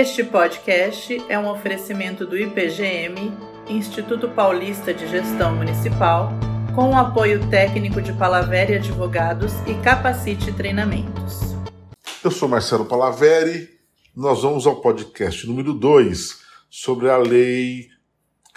Este 0.00 0.24
podcast 0.24 1.22
é 1.28 1.38
um 1.38 1.46
oferecimento 1.50 2.26
do 2.26 2.34
IPGM, 2.34 3.30
Instituto 3.68 4.30
Paulista 4.30 4.94
de 4.94 5.06
Gestão 5.06 5.54
Municipal, 5.54 6.30
com 6.74 6.92
o 6.92 6.96
apoio 6.96 7.46
técnico 7.50 8.00
de 8.00 8.14
Palaveri 8.14 8.76
Advogados 8.76 9.52
e 9.66 9.74
Capacite 9.82 10.54
Treinamentos. 10.54 11.40
Eu 12.24 12.30
sou 12.30 12.48
Marcelo 12.48 12.86
Palaveri, 12.86 13.78
nós 14.16 14.40
vamos 14.40 14.66
ao 14.66 14.80
podcast 14.80 15.46
número 15.46 15.74
2 15.74 16.40
sobre 16.70 17.10
a 17.10 17.18
Lei 17.18 17.90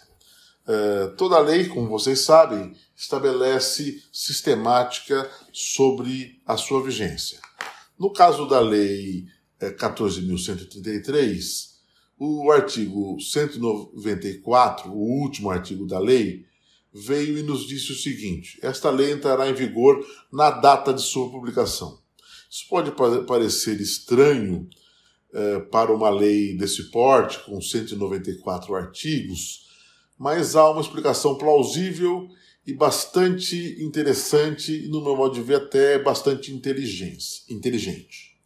É, 0.67 1.07
toda 1.17 1.39
lei, 1.39 1.67
como 1.67 1.89
vocês 1.89 2.21
sabem, 2.21 2.73
estabelece 2.95 4.01
sistemática 4.11 5.29
sobre 5.51 6.39
a 6.45 6.55
sua 6.55 6.83
vigência. 6.83 7.39
No 7.97 8.13
caso 8.13 8.47
da 8.47 8.59
Lei 8.59 9.25
14.133, 9.59 11.67
é, 11.67 11.71
o 12.17 12.51
artigo 12.51 13.19
194, 13.19 14.91
o 14.91 15.21
último 15.21 15.49
artigo 15.49 15.87
da 15.87 15.99
lei, 15.99 16.45
veio 16.93 17.37
e 17.37 17.43
nos 17.43 17.65
disse 17.65 17.91
o 17.91 17.95
seguinte: 17.95 18.59
esta 18.61 18.89
lei 18.89 19.11
entrará 19.11 19.49
em 19.49 19.53
vigor 19.53 20.05
na 20.31 20.51
data 20.51 20.93
de 20.93 21.01
sua 21.01 21.29
publicação. 21.29 21.99
Isso 22.49 22.67
pode 22.67 22.91
parecer 23.25 23.79
estranho 23.79 24.67
eh, 25.33 25.59
para 25.71 25.93
uma 25.93 26.09
lei 26.09 26.57
desse 26.57 26.91
porte, 26.91 27.39
com 27.45 27.61
194 27.61 28.75
artigos, 28.75 29.67
mas 30.17 30.55
há 30.55 30.69
uma 30.69 30.81
explicação 30.81 31.37
plausível 31.37 32.27
e 32.67 32.73
bastante 32.73 33.81
interessante, 33.81 34.85
e 34.85 34.87
no 34.87 35.01
meu 35.01 35.15
modo 35.15 35.33
de 35.33 35.41
ver, 35.41 35.55
até 35.55 35.97
bastante 35.97 36.53
inteligente. 36.53 38.37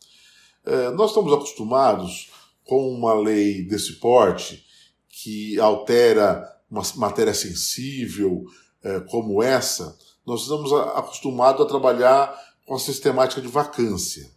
É, 0.64 0.90
nós 0.92 1.12
estamos 1.12 1.34
acostumados 1.34 2.30
com 2.64 2.90
uma 2.90 3.14
lei 3.14 3.64
desse 3.64 3.94
porte 3.94 4.66
que 5.10 5.60
altera 5.60 6.55
uma 6.76 6.84
matéria 6.96 7.34
sensível 7.34 8.44
é, 8.84 9.00
como 9.00 9.42
essa, 9.42 9.98
nós 10.26 10.42
estamos 10.42 10.74
acostumados 10.74 11.62
a 11.62 11.68
trabalhar 11.68 12.36
com 12.66 12.76
a 12.76 12.80
sistemática 12.80 13.42
de 13.42 13.48
vacância, 13.48 14.30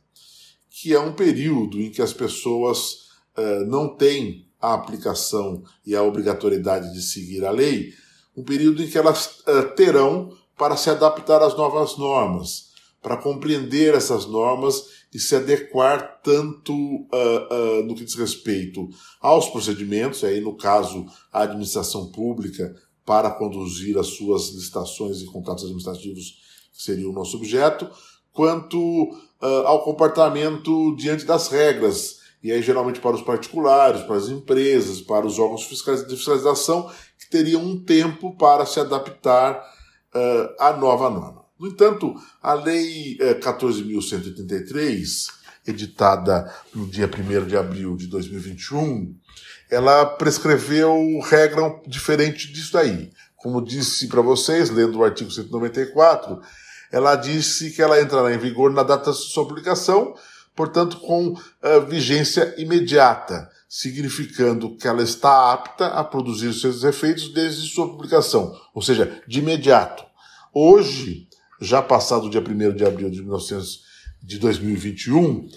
que 0.71 0.95
é 0.95 1.01
um 1.01 1.13
período 1.13 1.81
em 1.81 1.91
que 1.91 2.01
as 2.01 2.13
pessoas 2.13 3.09
é, 3.37 3.65
não 3.65 3.97
têm 3.97 4.47
a 4.61 4.75
aplicação 4.75 5.63
e 5.85 5.95
a 5.95 6.03
obrigatoriedade 6.03 6.93
de 6.93 7.03
seguir 7.03 7.45
a 7.45 7.51
lei, 7.51 7.93
um 8.37 8.45
período 8.45 8.83
em 8.83 8.89
que 8.89 8.99
elas 8.99 9.41
uh, 9.41 9.75
terão 9.75 10.33
para 10.57 10.77
se 10.77 10.91
adaptar 10.91 11.43
às 11.43 11.57
novas 11.57 11.97
normas, 11.97 12.69
para 13.03 13.17
compreender 13.17 13.95
essas 13.95 14.27
normas 14.27 14.98
e 15.13 15.19
se 15.19 15.35
adequar 15.35 16.21
tanto 16.23 16.73
uh, 16.73 17.81
uh, 17.81 17.83
no 17.85 17.95
que 17.95 18.05
diz 18.05 18.15
respeito 18.15 18.89
aos 19.21 19.49
procedimentos, 19.49 20.23
aí 20.25 20.41
no 20.41 20.57
caso 20.57 21.07
a 21.33 21.43
administração 21.43 22.11
pública 22.13 22.75
para 23.05 23.31
conduzir 23.31 23.97
as 23.99 24.09
suas 24.09 24.51
licitações 24.51 25.23
e 25.23 25.27
contratos 25.27 25.65
administrativos, 25.65 26.39
que 26.73 26.83
seria 26.83 27.09
o 27.09 27.13
nosso 27.13 27.39
objeto, 27.39 27.89
quanto 28.33 29.11
ao 29.65 29.83
comportamento 29.83 30.95
diante 30.97 31.25
das 31.25 31.49
regras 31.49 32.19
e 32.43 32.53
aí 32.53 32.63
geralmente 32.63 33.01
para 33.01 33.17
os 33.17 33.23
particulares, 33.23 34.03
para 34.03 34.17
as 34.17 34.29
empresas, 34.29 35.01
para 35.01 35.27
os 35.27 35.39
órgãos 35.39 35.65
fiscais 35.65 36.07
de 36.07 36.17
fiscalização, 36.17 36.91
que 37.19 37.29
teriam 37.29 37.63
um 37.63 37.83
tempo 37.83 38.37
para 38.37 38.65
se 38.65 38.79
adaptar 38.79 39.61
uh, 40.15 40.55
à 40.59 40.73
nova 40.77 41.11
norma. 41.11 41.38
No 41.59 41.67
entanto, 41.67 42.15
a 42.41 42.55
Lei 42.55 43.17
uh, 43.21 43.25
eh, 43.25 43.35
14.133, 43.35 45.27
editada 45.67 46.55
no 46.73 46.87
dia 46.87 47.07
1 47.09 47.47
de 47.47 47.57
abril 47.57 47.97
de 47.97 48.07
2021, 48.07 49.15
ela 49.69 50.07
prescreveu 50.07 51.19
regra 51.21 51.81
diferente 51.87 52.53
disso 52.53 52.79
aí. 52.79 53.11
Como 53.37 53.61
disse 53.65 54.07
para 54.07 54.23
vocês, 54.23 54.71
lendo 54.71 54.99
o 54.99 55.05
artigo 55.05 55.31
194, 55.31 56.41
ela 56.93 57.17
disse 57.17 57.73
que 57.73 57.83
ela 57.83 58.01
entrará 58.01 58.33
em 58.33 58.39
vigor 58.39 58.73
na 58.73 58.85
data 58.85 59.11
de 59.11 59.19
sua 59.19 59.47
publicação, 59.47 60.15
portanto, 60.55 60.99
com 61.01 61.33
uh, 61.33 61.87
vigência 61.89 62.55
imediata, 62.57 63.51
significando 63.69 64.77
que 64.77 64.87
ela 64.89 65.03
está 65.03 65.53
apta 65.53 65.89
a 65.89 66.05
produzir 66.05 66.53
seus 66.55 66.85
efeitos 66.85 67.33
desde 67.35 67.69
sua 67.69 67.89
publicação, 67.89 68.57
ou 68.73 68.81
seja, 68.81 69.23
de 69.27 69.41
imediato. 69.41 70.05
Hoje, 70.55 71.28
já 71.61 71.83
passado 71.83 72.27
o 72.27 72.31
dia 72.31 72.41
1 72.41 72.75
de 72.75 72.85
abril 72.85 73.11
de, 73.11 73.21
1900, 73.21 73.83
de 74.23 74.39
2021, 74.39 75.25
uh, 75.25 75.49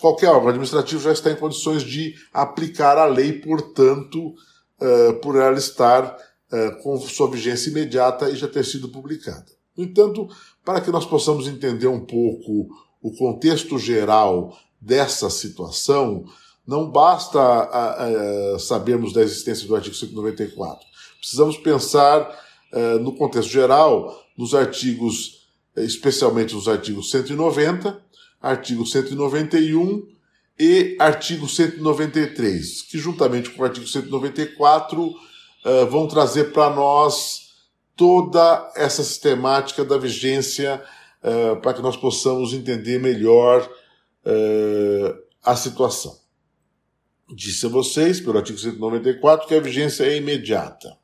qualquer 0.00 0.30
órgão 0.30 0.48
administrativo 0.48 1.02
já 1.02 1.12
está 1.12 1.30
em 1.30 1.36
condições 1.36 1.82
de 1.82 2.14
aplicar 2.32 2.98
a 2.98 3.06
lei, 3.06 3.32
portanto, 3.32 4.34
uh, 4.80 5.14
por 5.20 5.36
ela 5.36 5.58
estar 5.58 6.16
com 6.84 6.96
sua 7.00 7.28
vigência 7.28 7.70
imediata 7.70 8.30
e 8.30 8.36
já 8.36 8.46
ter 8.46 8.64
sido 8.64 8.88
publicada. 8.88 9.46
No 9.76 9.82
entanto, 9.82 10.28
para 10.64 10.80
que 10.80 10.92
nós 10.92 11.04
possamos 11.04 11.48
entender 11.48 11.88
um 11.88 11.98
pouco 11.98 12.68
o 13.02 13.10
contexto 13.16 13.76
geral 13.80 14.56
dessa 14.80 15.28
situação, 15.28 16.24
não 16.64 16.88
basta 16.88 17.40
a, 17.40 18.54
a, 18.54 18.58
sabermos 18.60 19.12
da 19.12 19.22
existência 19.22 19.66
do 19.66 19.74
artigo 19.74 19.96
194. 19.96 20.86
Precisamos 21.18 21.56
pensar 21.56 22.30
no 23.00 23.12
contexto 23.16 23.50
geral, 23.50 24.25
nos 24.36 24.54
artigos, 24.54 25.46
especialmente 25.76 26.54
nos 26.54 26.68
artigos 26.68 27.10
190, 27.10 28.00
artigo 28.40 28.86
191 28.86 30.06
e 30.58 30.96
artigo 30.98 31.48
193, 31.48 32.82
que 32.82 32.98
juntamente 32.98 33.50
com 33.50 33.62
o 33.62 33.64
artigo 33.64 33.86
194 33.86 35.06
uh, 35.06 35.16
vão 35.90 36.06
trazer 36.06 36.52
para 36.52 36.74
nós 36.74 37.54
toda 37.94 38.72
essa 38.76 39.02
sistemática 39.02 39.84
da 39.84 39.96
vigência 39.96 40.82
uh, 41.22 41.60
para 41.60 41.74
que 41.74 41.82
nós 41.82 41.96
possamos 41.96 42.52
entender 42.52 42.98
melhor 42.98 43.68
a 45.44 45.54
situação. 45.54 46.18
Disse 47.32 47.66
a 47.66 47.68
vocês, 47.68 48.20
pelo 48.20 48.38
artigo 48.38 48.58
194, 48.58 49.46
que 49.46 49.54
a 49.54 49.60
vigência 49.60 50.02
é 50.02 50.16
imediata. 50.16 50.98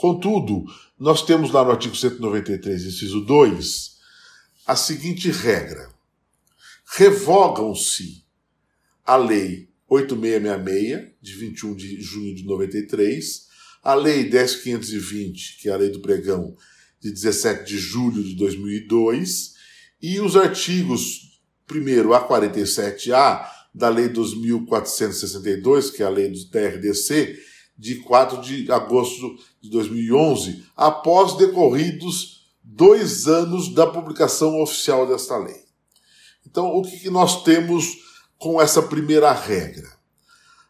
Contudo, 0.00 0.64
nós 0.98 1.22
temos 1.26 1.50
lá 1.50 1.62
no 1.62 1.72
artigo 1.72 1.94
193, 1.94 2.86
inciso 2.86 3.20
2, 3.20 3.98
a 4.66 4.74
seguinte 4.74 5.30
regra: 5.30 5.90
revogam-se 6.96 8.24
a 9.04 9.16
Lei 9.16 9.68
8666, 9.86 11.10
de 11.20 11.32
21 11.34 11.74
de 11.74 12.00
junho 12.00 12.34
de 12.34 12.46
93, 12.46 13.46
a 13.82 13.92
Lei 13.92 14.24
10520, 14.24 15.58
que 15.60 15.68
é 15.68 15.72
a 15.72 15.76
Lei 15.76 15.90
do 15.90 16.00
Pregão, 16.00 16.56
de 16.98 17.10
17 17.10 17.66
de 17.66 17.76
julho 17.76 18.24
de 18.24 18.34
2002, 18.36 19.52
e 20.00 20.18
os 20.18 20.34
artigos, 20.34 21.42
primeiro, 21.66 22.14
a 22.14 22.26
47A 22.26 23.46
da 23.74 23.90
Lei 23.90 24.08
2462, 24.08 25.90
que 25.90 26.02
é 26.02 26.06
a 26.06 26.08
lei 26.08 26.30
do 26.30 26.42
TRDC, 26.46 27.38
de 27.80 27.96
4 27.96 28.42
de 28.42 28.70
agosto 28.70 29.38
de 29.58 29.70
2011, 29.70 30.66
após 30.76 31.34
decorridos 31.38 32.46
dois 32.62 33.26
anos 33.26 33.72
da 33.72 33.86
publicação 33.86 34.60
oficial 34.60 35.06
desta 35.06 35.38
lei. 35.38 35.64
Então, 36.46 36.76
o 36.76 36.82
que 36.82 37.08
nós 37.08 37.42
temos 37.42 37.96
com 38.38 38.60
essa 38.60 38.82
primeira 38.82 39.32
regra? 39.32 39.90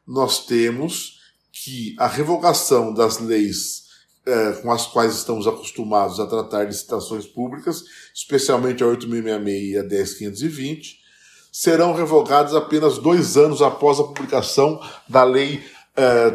Nós 0.07 0.47
temos 0.47 1.19
que 1.53 1.97
a 1.99 2.07
revogação 2.07 2.95
das 2.95 3.19
leis 3.19 3.89
é, 4.25 4.53
com 4.63 4.71
as 4.71 4.87
quais 4.87 5.17
estamos 5.17 5.49
acostumados 5.49 6.21
a 6.21 6.27
tratar 6.29 6.63
licitações 6.63 7.27
públicas, 7.27 7.83
especialmente 8.15 8.85
a 8.85 8.87
8666 8.87 9.73
e 9.73 9.79
a 9.79 9.83
10520, 9.83 11.01
serão 11.51 11.93
revogados 11.93 12.55
apenas 12.55 12.99
dois 12.99 13.37
anos 13.37 13.61
após 13.61 13.99
a 13.99 14.05
publicação 14.05 14.81
da 15.09 15.25
Lei 15.25 15.61
é, 16.01 16.31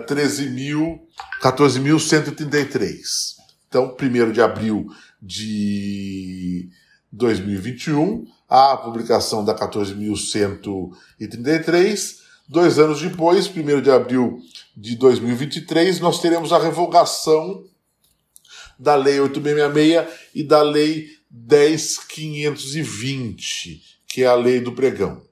14.133. 1.42 3.36
Então, 3.68 3.98
1 4.00 4.32
de 4.32 4.40
abril 4.42 4.86
de 5.22 6.70
2021, 7.12 8.26
a 8.48 8.78
publicação 8.78 9.44
da 9.44 9.54
14.133. 9.56 12.24
Dois 12.48 12.78
anos 12.78 13.02
depois, 13.02 13.48
1 13.48 13.82
de 13.82 13.90
abril 13.90 14.38
de 14.78 14.96
2023, 14.96 16.00
nós 16.00 16.22
teremos 16.22 16.54
a 16.54 16.60
revogação 16.60 17.66
da 18.78 18.94
Lei 18.96 19.20
8666 19.20 20.30
e 20.36 20.44
da 20.44 20.62
Lei 20.62 21.10
10520, 21.32 23.82
que 24.08 24.22
é 24.24 24.28
a 24.28 24.36
lei 24.36 24.60
do 24.60 24.74
pregão. 24.74 25.24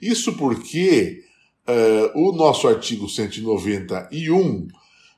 Isso 0.00 0.32
porque 0.34 1.25
uh, 1.68 2.18
o 2.18 2.32
nosso 2.32 2.68
artigo 2.68 3.08
191 3.08 4.68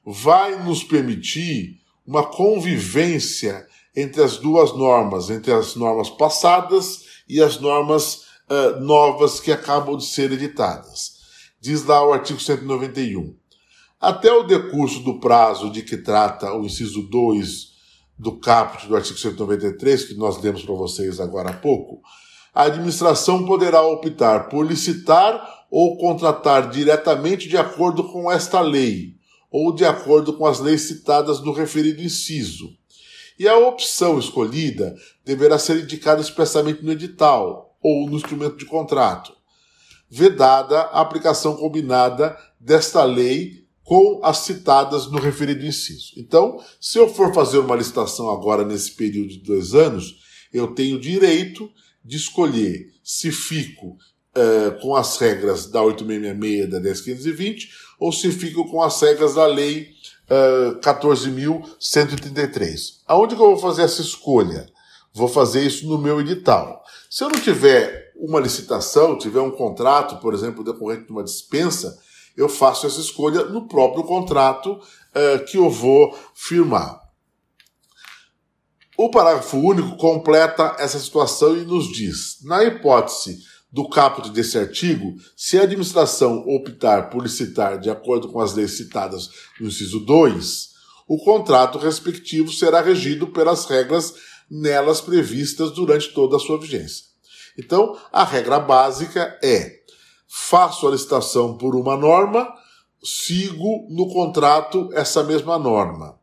vai 0.04 0.62
nos 0.64 0.82
permitir 0.82 1.80
uma 2.06 2.24
convivência 2.24 3.66
entre 3.94 4.22
as 4.22 4.36
duas 4.36 4.72
normas, 4.72 5.28
entre 5.28 5.52
as 5.52 5.74
normas 5.74 6.08
passadas 6.08 7.04
e 7.28 7.42
as 7.42 7.60
normas 7.60 8.24
uh, 8.48 8.80
novas 8.80 9.40
que 9.40 9.52
acabam 9.52 9.96
de 9.96 10.06
ser 10.06 10.32
editadas. 10.32 11.18
Diz 11.60 11.84
lá 11.84 12.06
o 12.06 12.12
artigo 12.12 12.40
191. 12.40 13.34
Até 14.00 14.32
o 14.32 14.44
decurso 14.44 15.00
do 15.00 15.18
prazo 15.18 15.70
de 15.70 15.82
que 15.82 15.96
trata 15.96 16.52
o 16.54 16.64
inciso 16.64 17.02
2 17.02 17.76
do 18.16 18.38
caput 18.38 18.86
do 18.86 18.96
artigo 18.96 19.18
193, 19.18 20.04
que 20.04 20.14
nós 20.14 20.40
lemos 20.40 20.62
para 20.62 20.74
vocês 20.74 21.20
agora 21.20 21.50
há 21.50 21.52
pouco, 21.52 22.00
a 22.54 22.64
administração 22.64 23.44
poderá 23.44 23.82
optar 23.82 24.48
por 24.48 24.66
licitar 24.66 25.57
ou 25.70 25.96
contratar 25.98 26.70
diretamente 26.70 27.48
de 27.48 27.56
acordo 27.56 28.04
com 28.04 28.30
esta 28.30 28.60
lei, 28.60 29.14
ou 29.50 29.74
de 29.74 29.84
acordo 29.84 30.32
com 30.32 30.46
as 30.46 30.60
leis 30.60 30.82
citadas 30.82 31.40
no 31.40 31.52
referido 31.52 32.02
inciso. 32.02 32.70
E 33.38 33.46
a 33.46 33.56
opção 33.56 34.18
escolhida 34.18 34.96
deverá 35.24 35.58
ser 35.58 35.82
indicada 35.82 36.20
expressamente 36.20 36.84
no 36.84 36.92
edital 36.92 37.76
ou 37.80 38.08
no 38.08 38.16
instrumento 38.16 38.56
de 38.56 38.64
contrato, 38.64 39.32
vedada 40.10 40.80
a 40.80 41.00
aplicação 41.00 41.56
combinada 41.56 42.36
desta 42.58 43.04
lei 43.04 43.64
com 43.84 44.20
as 44.22 44.38
citadas 44.38 45.10
no 45.10 45.18
referido 45.18 45.64
inciso. 45.64 46.12
Então, 46.16 46.62
se 46.80 46.98
eu 46.98 47.08
for 47.08 47.32
fazer 47.32 47.58
uma 47.58 47.76
licitação 47.76 48.28
agora 48.28 48.64
nesse 48.64 48.92
período 48.92 49.30
de 49.30 49.38
dois 49.38 49.74
anos, 49.74 50.18
eu 50.52 50.74
tenho 50.74 51.00
direito 51.00 51.70
de 52.04 52.16
escolher 52.16 52.86
se 53.02 53.30
fico 53.30 53.96
uh, 54.36 54.78
com 54.80 54.94
as 54.94 55.16
regras 55.19 55.66
da 55.66 55.82
8666 55.82 56.64
e 56.64 56.66
da 56.70 56.78
10520 56.78 57.69
ou 57.98 58.12
se 58.12 58.30
fico 58.30 58.70
com 58.70 58.80
as 58.82 59.00
regras 59.00 59.34
da 59.34 59.46
lei 59.46 59.88
uh, 60.30 60.30
eh, 60.30 60.75
14.133. 60.80 63.00
Aonde 63.06 63.34
que 63.34 63.42
eu 63.42 63.50
vou 63.50 63.58
fazer 63.58 63.82
essa 63.82 64.00
escolha? 64.00 64.69
Vou 65.12 65.26
fazer 65.26 65.62
isso 65.62 65.88
no 65.88 65.98
meu 65.98 66.20
edital. 66.20 66.80
Se 67.10 67.25
eu 67.25 67.28
não 67.28 67.40
tiver 67.40 68.12
uma 68.14 68.38
licitação, 68.38 69.19
tiver 69.19 69.40
um 69.40 69.50
contrato, 69.50 70.20
por 70.20 70.32
exemplo, 70.34 70.62
decorrente 70.62 71.06
de 71.06 71.12
uma 71.12 71.25
dispensa, 71.25 71.98
eu 72.36 72.48
faço 72.48 72.86
essa 72.86 73.00
escolha 73.00 73.46
no 73.46 73.66
próprio 73.66 74.04
contrato 74.04 74.75
uh, 74.75 75.44
que 75.46 75.58
eu 75.58 75.69
vou 75.69 76.16
firmar. 76.34 77.00
O 78.96 79.10
parágrafo 79.10 79.56
único 79.56 79.96
completa 79.96 80.76
essa 80.78 80.98
situação 80.98 81.56
e 81.56 81.64
nos 81.64 81.86
diz: 81.86 82.42
na 82.44 82.64
hipótese 82.64 83.38
do 83.70 83.88
caput 83.88 84.30
desse 84.30 84.58
artigo, 84.58 85.14
se 85.36 85.58
a 85.58 85.62
administração 85.62 86.44
optar 86.46 87.10
por 87.10 87.22
licitar 87.22 87.78
de 87.78 87.90
acordo 87.90 88.28
com 88.28 88.40
as 88.40 88.54
leis 88.54 88.76
citadas 88.76 89.30
no 89.60 89.68
inciso 89.68 90.00
2, 90.00 90.70
o 91.06 91.18
contrato 91.18 91.78
respectivo 91.78 92.52
será 92.52 92.80
regido 92.80 93.28
pelas 93.28 93.66
regras 93.66 94.14
nelas 94.50 95.00
previstas 95.00 95.70
durante 95.70 96.12
toda 96.12 96.36
a 96.36 96.40
sua 96.40 96.58
vigência. 96.58 97.04
Então, 97.58 97.98
a 98.12 98.24
regra 98.24 98.58
básica 98.58 99.38
é: 99.42 99.80
faço 100.26 100.86
a 100.86 100.90
licitação 100.90 101.56
por 101.56 101.74
uma 101.76 101.96
norma, 101.96 102.48
sigo 103.02 103.86
no 103.90 104.08
contrato 104.08 104.88
essa 104.92 105.22
mesma 105.22 105.58
norma 105.58 106.17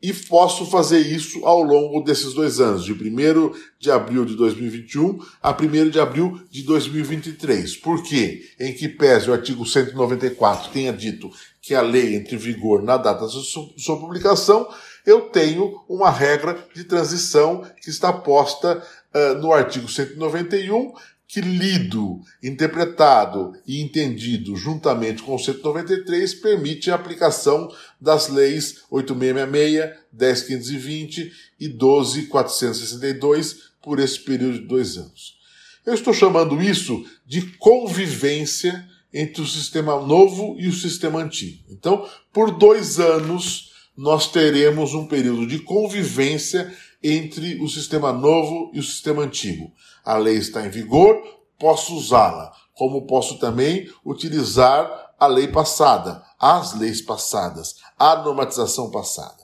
e 0.00 0.12
posso 0.12 0.64
fazer 0.66 1.00
isso 1.00 1.44
ao 1.44 1.60
longo 1.60 2.00
desses 2.02 2.32
dois 2.32 2.60
anos, 2.60 2.84
de 2.84 2.92
1 2.92 3.52
de 3.80 3.90
abril 3.90 4.24
de 4.24 4.36
2021 4.36 5.18
a 5.42 5.50
1 5.50 5.90
de 5.90 5.98
abril 5.98 6.40
de 6.50 6.62
2023. 6.62 7.76
Por 7.76 8.02
quê? 8.02 8.42
Em 8.60 8.72
que 8.72 8.88
pese 8.88 9.28
o 9.28 9.32
artigo 9.32 9.66
194 9.66 10.70
tenha 10.70 10.92
dito 10.92 11.30
que 11.60 11.74
a 11.74 11.82
lei 11.82 12.14
entre 12.14 12.36
em 12.36 12.38
vigor 12.38 12.82
na 12.82 12.96
data 12.96 13.26
de 13.26 13.42
sua 13.42 13.98
publicação, 13.98 14.68
eu 15.04 15.22
tenho 15.22 15.80
uma 15.88 16.10
regra 16.10 16.64
de 16.74 16.84
transição 16.84 17.64
que 17.82 17.90
está 17.90 18.12
posta 18.12 18.82
uh, 19.14 19.34
no 19.40 19.52
artigo 19.52 19.88
191 19.88 20.92
que 21.28 21.40
lido, 21.42 22.22
interpretado 22.42 23.52
e 23.66 23.82
entendido 23.82 24.56
juntamente 24.56 25.22
com 25.22 25.34
o 25.34 25.38
193 25.38 26.36
permite 26.36 26.90
a 26.90 26.94
aplicação 26.94 27.70
das 28.00 28.28
leis 28.28 28.78
8666, 28.90 30.08
10520 30.10 31.30
e 31.60 31.68
12462 31.68 33.68
por 33.82 34.00
esse 34.00 34.18
período 34.20 34.60
de 34.60 34.66
dois 34.66 34.96
anos. 34.96 35.36
Eu 35.84 35.92
estou 35.92 36.14
chamando 36.14 36.62
isso 36.62 37.04
de 37.26 37.42
convivência 37.58 38.88
entre 39.12 39.42
o 39.42 39.46
sistema 39.46 40.00
novo 40.00 40.56
e 40.58 40.66
o 40.66 40.72
sistema 40.72 41.20
antigo. 41.20 41.62
Então, 41.68 42.08
por 42.32 42.52
dois 42.52 42.98
anos, 42.98 43.72
nós 43.94 44.30
teremos 44.30 44.94
um 44.94 45.06
período 45.06 45.46
de 45.46 45.58
convivência 45.58 46.74
entre 47.02 47.60
o 47.62 47.68
sistema 47.68 48.12
novo 48.12 48.70
e 48.74 48.78
o 48.78 48.82
sistema 48.82 49.22
antigo. 49.22 49.72
A 50.08 50.16
lei 50.16 50.38
está 50.38 50.64
em 50.64 50.70
vigor, 50.70 51.22
posso 51.58 51.94
usá-la, 51.94 52.50
como 52.72 53.06
posso 53.06 53.38
também 53.38 53.86
utilizar 54.02 54.90
a 55.20 55.26
lei 55.26 55.48
passada, 55.48 56.24
as 56.40 56.72
leis 56.72 57.02
passadas, 57.02 57.74
a 57.98 58.16
normatização 58.16 58.90
passada. 58.90 59.36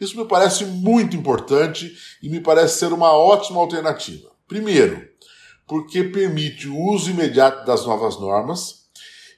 Isso 0.00 0.16
me 0.16 0.24
parece 0.24 0.64
muito 0.64 1.14
importante 1.14 1.94
e 2.22 2.30
me 2.30 2.40
parece 2.40 2.78
ser 2.78 2.90
uma 2.90 3.12
ótima 3.12 3.60
alternativa. 3.60 4.30
Primeiro, 4.48 5.06
porque 5.66 6.02
permite 6.04 6.68
o 6.68 6.78
uso 6.90 7.10
imediato 7.10 7.66
das 7.66 7.84
novas 7.84 8.18
normas 8.18 8.86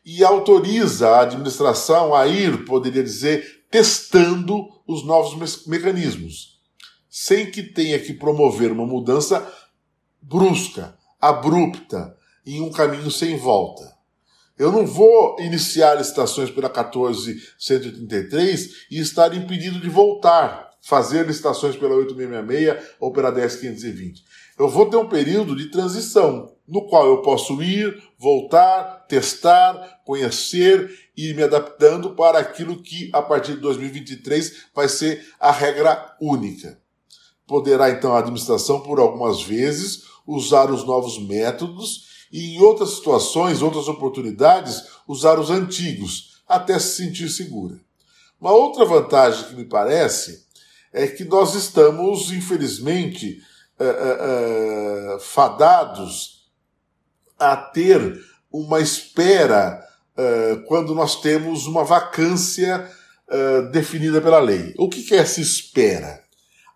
e 0.06 0.22
autoriza 0.22 1.08
a 1.08 1.22
administração 1.22 2.14
a 2.14 2.28
ir, 2.28 2.64
poderia 2.64 3.02
dizer, 3.02 3.64
testando 3.68 4.68
os 4.86 5.04
novos 5.04 5.66
mecanismos 5.66 6.60
sem 7.10 7.50
que 7.50 7.64
tenha 7.64 7.98
que 7.98 8.14
promover 8.14 8.70
uma 8.70 8.86
mudança 8.86 9.44
brusca, 10.22 10.96
abrupta, 11.20 12.16
em 12.46 12.60
um 12.60 12.70
caminho 12.70 13.10
sem 13.10 13.36
volta. 13.36 13.98
Eu 14.58 14.70
não 14.70 14.86
vou 14.86 15.36
iniciar 15.40 15.94
licitações 15.94 16.50
pela 16.50 16.68
14133 16.68 18.86
e 18.90 18.98
estar 18.98 19.34
impedido 19.34 19.80
de 19.80 19.88
voltar, 19.88 20.72
fazer 20.82 21.26
licitações 21.26 21.76
pela 21.76 21.94
8666 21.94 22.96
ou 23.00 23.10
pela 23.10 23.30
10520. 23.30 24.22
Eu 24.58 24.68
vou 24.68 24.90
ter 24.90 24.98
um 24.98 25.08
período 25.08 25.56
de 25.56 25.70
transição, 25.70 26.52
no 26.68 26.86
qual 26.86 27.06
eu 27.06 27.22
posso 27.22 27.62
ir, 27.62 28.02
voltar, 28.18 29.06
testar, 29.08 30.02
conhecer 30.04 30.94
e 31.16 31.30
ir 31.30 31.34
me 31.34 31.42
adaptando 31.42 32.10
para 32.10 32.38
aquilo 32.38 32.82
que, 32.82 33.08
a 33.14 33.22
partir 33.22 33.54
de 33.54 33.60
2023, 33.60 34.66
vai 34.74 34.90
ser 34.90 35.26
a 35.40 35.50
regra 35.50 36.14
única. 36.20 36.78
Poderá 37.46 37.88
então 37.88 38.12
a 38.12 38.18
administração, 38.18 38.80
por 38.80 39.00
algumas 39.00 39.42
vezes, 39.42 40.10
usar 40.34 40.70
os 40.70 40.84
novos 40.84 41.18
métodos 41.18 42.08
e, 42.32 42.56
em 42.56 42.60
outras 42.60 42.90
situações, 42.90 43.62
outras 43.62 43.88
oportunidades, 43.88 44.84
usar 45.06 45.38
os 45.38 45.50
antigos, 45.50 46.42
até 46.48 46.78
se 46.78 46.96
sentir 46.96 47.28
segura. 47.28 47.78
Uma 48.40 48.52
outra 48.52 48.84
vantagem 48.84 49.48
que 49.48 49.54
me 49.54 49.64
parece 49.64 50.46
é 50.92 51.06
que 51.06 51.24
nós 51.24 51.54
estamos, 51.54 52.32
infelizmente, 52.32 53.42
uh, 53.78 53.84
uh, 53.84 55.16
uh, 55.16 55.20
fadados 55.20 56.50
a 57.38 57.56
ter 57.56 58.18
uma 58.52 58.80
espera 58.80 59.86
quando 60.68 60.94
nós 60.94 61.18
temos 61.22 61.66
uma 61.66 61.82
vacância 61.82 62.86
definida 63.72 64.20
pela 64.20 64.38
lei. 64.38 64.74
O 64.76 64.86
que 64.86 65.14
é 65.14 65.18
essa 65.18 65.40
espera? 65.40 66.22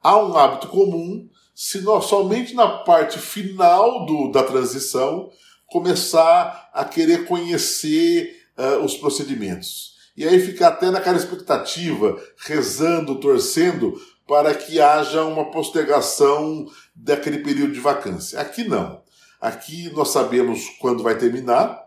há 0.04 0.22
um 0.22 0.36
hábito 0.36 0.68
comum 0.68 1.26
se 1.54 1.80
nós 1.82 2.06
somente 2.06 2.54
na 2.54 2.66
parte 2.78 3.18
final 3.18 4.04
do, 4.04 4.30
da 4.30 4.42
transição 4.42 5.30
começar 5.66 6.70
a 6.72 6.84
querer 6.84 7.26
conhecer 7.26 8.36
uh, 8.58 8.84
os 8.84 8.96
procedimentos. 8.96 9.94
E 10.16 10.26
aí 10.26 10.40
ficar 10.40 10.68
até 10.68 10.90
naquela 10.90 11.16
expectativa, 11.16 12.20
rezando, 12.38 13.20
torcendo, 13.20 14.00
para 14.26 14.54
que 14.54 14.80
haja 14.80 15.24
uma 15.24 15.50
postergação 15.50 16.66
daquele 16.94 17.38
período 17.38 17.72
de 17.72 17.80
vacância. 17.80 18.40
Aqui 18.40 18.64
não. 18.64 19.02
Aqui 19.40 19.90
nós 19.90 20.08
sabemos 20.08 20.68
quando 20.80 21.02
vai 21.02 21.16
terminar, 21.16 21.80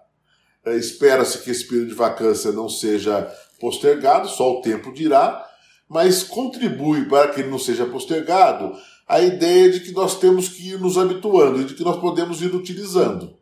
uh, 0.65 0.71
espera-se 0.71 1.39
que 1.39 1.51
esse 1.51 1.67
período 1.67 1.89
de 1.89 1.95
vacância 1.95 2.51
não 2.51 2.69
seja 2.69 3.29
postergado, 3.59 4.29
só 4.29 4.59
o 4.59 4.61
tempo 4.61 4.93
dirá, 4.93 5.45
mas 5.89 6.23
contribui 6.23 7.05
para 7.05 7.29
que 7.29 7.41
ele 7.41 7.49
não 7.49 7.59
seja 7.59 7.85
postergado 7.85 8.77
a 9.07 9.21
ideia 9.21 9.71
de 9.71 9.79
que 9.79 9.91
nós 9.91 10.19
temos 10.19 10.49
que 10.49 10.69
ir 10.69 10.79
nos 10.79 10.97
habituando 10.97 11.61
e 11.61 11.65
de 11.65 11.73
que 11.73 11.83
nós 11.83 11.99
podemos 11.99 12.41
ir 12.41 12.53
utilizando. 12.53 13.37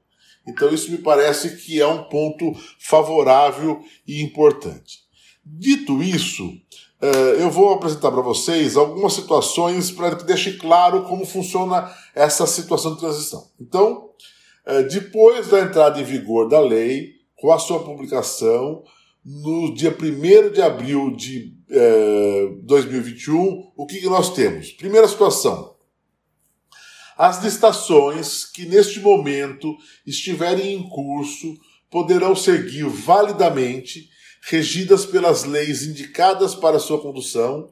Então, 0.48 0.70
isso 0.70 0.92
me 0.92 1.00
parece 1.00 1.58
que 1.58 1.82
é 1.82 1.88
um 1.88 2.04
ponto 2.04 2.54
favorável 2.80 3.82
e 4.08 4.22
importante. 4.22 5.00
Dito 5.44 6.04
isso, 6.04 6.52
eh, 7.02 7.38
eu 7.40 7.50
vou 7.50 7.74
apresentar 7.74 8.12
para 8.12 8.22
vocês 8.22 8.78
algumas 8.78 9.14
situações 9.14 9.90
para 9.90 10.16
que 10.16 10.24
deixe 10.24 10.54
claro 10.54 11.04
como 11.04 11.26
funciona 11.26 11.92
essa 12.14 12.46
situação 12.46 12.94
de 12.94 13.00
transição. 13.00 13.50
Então, 13.60 14.10
eh, 14.66 14.84
depois 14.84 15.48
da 15.48 15.62
entrada 15.62 16.00
em 16.00 16.04
vigor 16.04 16.48
da 16.48 16.60
lei, 16.60 17.16
com 17.38 17.52
a 17.52 17.60
sua 17.60 17.84
publicação, 17.84 18.84
no 19.26 19.74
dia 19.74 19.90
1 19.90 20.52
de 20.54 20.62
abril 20.62 21.16
de 21.16 21.56
2021, 22.64 23.72
o 23.76 23.86
que, 23.88 24.00
que 24.00 24.06
nós 24.06 24.34
temos? 24.34 24.72
Primeira 24.72 25.08
situação. 25.08 25.74
As 27.18 27.44
licitações 27.44 28.46
que 28.46 28.66
neste 28.66 29.00
momento 29.00 29.76
estiverem 30.06 30.76
em 30.76 30.90
curso 30.90 31.58
poderão 31.90 32.36
seguir 32.36 32.86
validamente 32.86 34.10
regidas 34.44 35.06
pelas 35.06 35.44
leis 35.44 35.84
indicadas 35.84 36.54
para 36.54 36.78
sua 36.78 37.02
condução, 37.02 37.72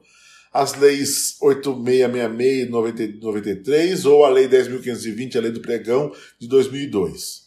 as 0.52 0.74
leis 0.74 1.36
8666 1.40 2.66
e 2.66 3.20
93 3.20 4.04
ou 4.06 4.24
a 4.24 4.30
lei 4.30 4.48
10.520, 4.48 5.36
a 5.36 5.40
lei 5.40 5.50
do 5.52 5.60
pregão 5.60 6.10
de 6.40 6.48
2002. 6.48 7.43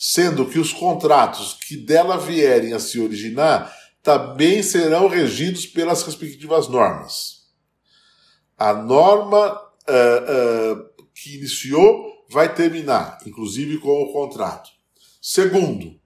Sendo 0.00 0.46
que 0.46 0.60
os 0.60 0.72
contratos 0.72 1.54
que 1.54 1.76
dela 1.76 2.16
vierem 2.16 2.72
a 2.72 2.78
se 2.78 3.00
originar 3.00 3.76
também 4.00 4.62
serão 4.62 5.08
regidos 5.08 5.66
pelas 5.66 6.04
respectivas 6.04 6.68
normas. 6.68 7.48
A 8.56 8.72
norma 8.72 9.52
uh, 9.52 10.72
uh, 10.72 11.04
que 11.12 11.36
iniciou 11.36 12.24
vai 12.30 12.54
terminar, 12.54 13.18
inclusive 13.26 13.78
com 13.78 14.02
o 14.02 14.12
contrato. 14.12 14.70
Segundo, 15.20 15.98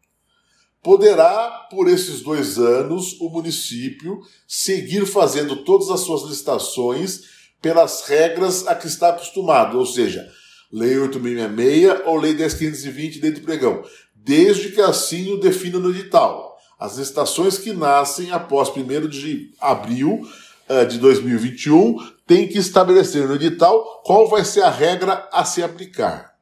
poderá, 0.82 1.68
por 1.70 1.86
esses 1.86 2.22
dois 2.22 2.58
anos, 2.58 3.20
o 3.20 3.28
município 3.28 4.20
seguir 4.48 5.04
fazendo 5.04 5.64
todas 5.64 5.90
as 5.90 6.00
suas 6.00 6.22
licitações 6.22 7.24
pelas 7.60 8.02
regras 8.02 8.66
a 8.66 8.74
que 8.74 8.86
está 8.86 9.10
acostumado, 9.10 9.78
ou 9.78 9.86
seja, 9.86 10.28
Lei 10.72 10.94
8.666 10.96 12.02
ou 12.06 12.16
Lei 12.16 12.34
10.520 12.34 13.20
dentro 13.20 13.40
do 13.40 13.44
pregão, 13.44 13.84
desde 14.14 14.70
que 14.70 14.80
assim 14.80 15.32
o 15.32 15.40
defina 15.40 15.78
no 15.78 15.90
edital. 15.90 16.56
As 16.78 16.96
licitações 16.96 17.58
que 17.58 17.72
nascem 17.72 18.32
após 18.32 18.70
1 18.70 19.06
de 19.08 19.52
abril 19.60 20.26
uh, 20.68 20.86
de 20.86 20.98
2021 20.98 21.96
têm 22.26 22.48
que 22.48 22.58
estabelecer 22.58 23.28
no 23.28 23.34
edital 23.34 24.02
qual 24.04 24.28
vai 24.28 24.44
ser 24.44 24.62
a 24.62 24.70
regra 24.70 25.28
a 25.30 25.44
se 25.44 25.62
aplicar. 25.62 26.32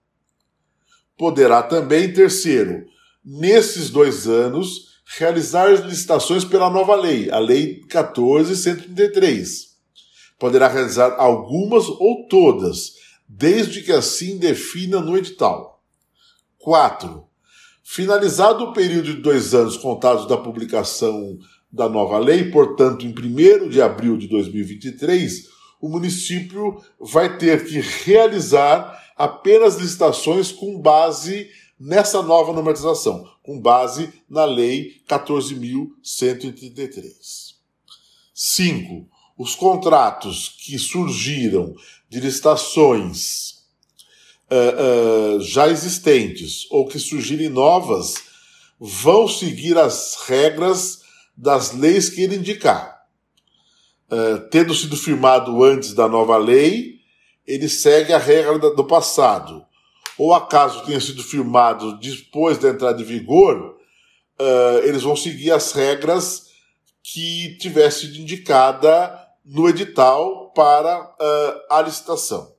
Poderá 1.19 1.63
também, 1.63 2.13
terceiro, 2.13 2.87
nesses 3.25 3.91
dois 3.91 4.27
anos, 4.27 4.91
realizar 5.19 5.69
licitações 5.85 6.45
pela 6.45 6.71
nova 6.71 6.95
lei, 6.95 7.31
a 7.31 7.39
Lei 7.39 7.83
14.133. 7.89 9.71
Poderá 10.39 10.69
realizar 10.69 11.17
algumas 11.19 11.87
ou 11.89 12.27
todas, 12.29 12.93
desde 13.33 13.83
que 13.83 13.93
assim 13.93 14.39
defina 14.39 15.01
no 15.01 15.17
edital. 15.17 15.81
4. 16.59 17.25
Finalizado 17.85 18.65
o 18.65 18.73
período 18.73 19.15
de 19.15 19.23
dois 19.23 19.55
anos 19.55 19.77
contados 19.77 20.27
da 20.27 20.37
publicação 20.37 21.39
da 21.71 21.89
nova 21.89 22.19
lei, 22.19 22.51
portanto, 22.51 23.07
em 23.07 23.11
1 23.11 23.69
de 23.69 23.81
abril 23.81 24.17
de 24.17 24.27
2023, 24.27 25.49
o 25.81 25.89
município 25.89 26.83
vai 26.99 27.39
ter 27.39 27.65
que 27.65 27.79
realizar 27.79 29.01
apenas 29.17 29.77
licitações 29.77 30.51
com 30.51 30.81
base 30.81 31.49
nessa 31.79 32.21
nova 32.23 32.53
normatização, 32.53 33.25
com 33.43 33.61
base 33.61 34.13
na 34.29 34.45
Lei 34.45 35.01
14.133. 35.09 37.55
5. 38.35 39.20
Os 39.41 39.55
contratos 39.55 40.55
que 40.59 40.79
surgiram 40.79 41.75
de 42.11 42.21
licitações 42.21 43.53
uh, 44.51 45.39
uh, 45.39 45.41
já 45.41 45.67
existentes 45.69 46.67
ou 46.71 46.87
que 46.87 46.99
surgirem 46.99 47.49
novas 47.49 48.17
vão 48.79 49.27
seguir 49.27 49.79
as 49.79 50.19
regras 50.27 51.01
das 51.35 51.73
leis 51.73 52.11
que 52.11 52.21
ele 52.21 52.37
indicar. 52.37 53.01
Uh, 54.13 54.47
tendo 54.51 54.75
sido 54.75 54.95
firmado 54.95 55.65
antes 55.65 55.95
da 55.95 56.07
nova 56.07 56.37
lei, 56.37 56.97
ele 57.47 57.71
segue 57.71 58.13
a 58.13 58.19
regra 58.19 58.59
do 58.59 58.85
passado 58.85 59.65
ou 60.19 60.35
acaso 60.35 60.85
tenha 60.85 61.01
sido 61.01 61.23
firmado 61.23 61.99
depois 61.99 62.59
da 62.59 62.69
entrada 62.69 63.01
em 63.01 63.07
vigor, 63.07 63.79
eles 64.85 65.03
vão 65.03 65.17
seguir 65.17 65.51
as 65.51 65.73
regras 65.73 66.51
que 67.03 67.57
tivesse 67.57 68.07
indicada 68.21 69.20
no 69.45 69.69
edital 69.69 70.51
para 70.53 71.03
uh, 71.03 71.75
a 71.75 71.83
licitação. 71.83 72.55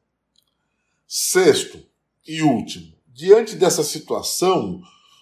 Sexto 1.08 1.80
e 2.28 2.42
último, 2.42 2.94
diante 3.08 3.56
dessa 3.56 3.84
situação, 3.84 4.82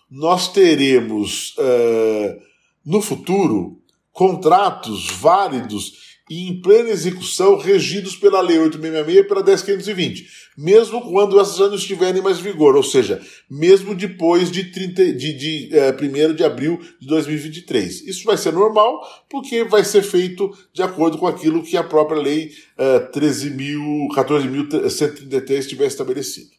nós 0.10 0.48
teremos 0.48 1.56
uh, 1.58 2.42
no 2.86 3.01
futuro 3.01 3.82
contratos 4.12 5.10
válidos 5.12 6.18
e 6.29 6.48
em 6.48 6.62
plena 6.62 6.89
execução 6.89 7.57
regidos 7.57 8.15
pela 8.15 8.39
Lei 8.39 8.59
866 8.59 9.17
e 9.17 9.24
pela 9.24 9.41
10520, 9.41 10.27
mesmo 10.55 11.01
quando 11.01 11.39
essas 11.39 11.57
já 11.57 11.67
não 11.67 11.74
estiverem 11.74 12.21
mais 12.21 12.38
em 12.38 12.43
vigor, 12.43 12.75
ou 12.75 12.83
seja, 12.83 13.19
mesmo 13.50 13.95
depois 13.95 14.51
de, 14.51 14.65
30, 14.65 15.13
de, 15.13 15.33
de 15.33 15.75
é, 15.75 15.89
1 15.91 16.36
de 16.36 16.43
abril 16.43 16.79
de 17.00 17.07
2023. 17.07 18.07
Isso 18.07 18.25
vai 18.25 18.38
ser 18.38 18.53
normal, 18.53 19.01
porque 19.27 19.63
vai 19.63 19.83
ser 19.83 20.03
feito 20.03 20.55
de 20.71 20.83
acordo 20.83 21.17
com 21.17 21.25
aquilo 21.25 21.63
que 21.63 21.75
a 21.75 21.83
própria 21.83 22.21
Lei 22.21 22.51
é, 22.77 23.00
14.133 23.12 25.67
tiver 25.67 25.88
estabelecido. 25.88 26.51